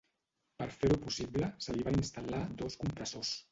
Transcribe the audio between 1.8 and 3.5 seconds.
van instal·lar dos compressors.